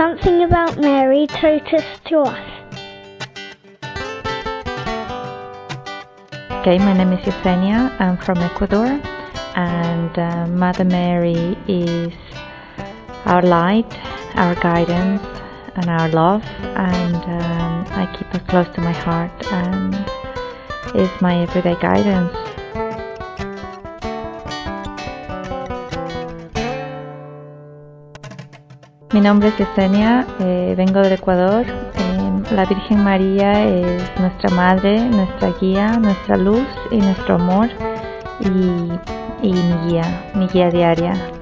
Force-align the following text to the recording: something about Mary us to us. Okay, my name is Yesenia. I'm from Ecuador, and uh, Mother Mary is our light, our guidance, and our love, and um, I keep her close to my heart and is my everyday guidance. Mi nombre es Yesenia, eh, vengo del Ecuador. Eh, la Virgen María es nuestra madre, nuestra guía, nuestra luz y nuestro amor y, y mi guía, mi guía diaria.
something 0.00 0.44
about 0.44 0.78
Mary 0.78 1.26
us 1.26 1.84
to 2.06 2.20
us. 2.20 2.50
Okay, 6.52 6.78
my 6.78 6.94
name 6.94 7.12
is 7.12 7.20
Yesenia. 7.26 8.00
I'm 8.00 8.16
from 8.16 8.38
Ecuador, 8.38 8.86
and 8.86 10.18
uh, 10.18 10.46
Mother 10.46 10.84
Mary 10.86 11.54
is 11.68 12.14
our 13.26 13.42
light, 13.42 13.92
our 14.36 14.54
guidance, 14.54 15.20
and 15.76 15.90
our 15.90 16.08
love, 16.08 16.42
and 16.62 17.16
um, 17.16 17.84
I 17.90 18.10
keep 18.16 18.28
her 18.28 18.42
close 18.48 18.74
to 18.76 18.80
my 18.80 18.92
heart 18.92 19.52
and 19.52 19.94
is 20.96 21.10
my 21.20 21.42
everyday 21.42 21.78
guidance. 21.78 22.39
Mi 29.12 29.20
nombre 29.20 29.48
es 29.48 29.58
Yesenia, 29.58 30.24
eh, 30.38 30.74
vengo 30.76 31.00
del 31.00 31.14
Ecuador. 31.14 31.66
Eh, 31.66 32.42
la 32.52 32.64
Virgen 32.64 33.02
María 33.02 33.64
es 33.64 34.02
nuestra 34.20 34.50
madre, 34.50 35.00
nuestra 35.00 35.50
guía, 35.60 35.98
nuestra 35.98 36.36
luz 36.36 36.66
y 36.92 36.98
nuestro 36.98 37.34
amor 37.34 37.68
y, 38.38 39.48
y 39.48 39.52
mi 39.52 39.88
guía, 39.88 40.30
mi 40.36 40.46
guía 40.46 40.70
diaria. 40.70 41.39